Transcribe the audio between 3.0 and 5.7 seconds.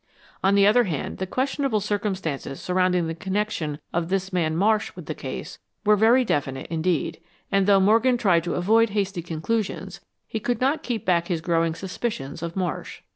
the connection of this man Marsh with the case,